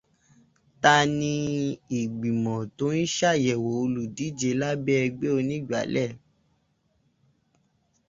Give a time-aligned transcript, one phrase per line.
[0.81, 1.33] Ta ni
[1.99, 6.11] ìgbìmọ̀ tó ń sàyẹ̀wò olùdíjẹ lábẹ́ ẹgbẹ́ onígbàálẹ̀?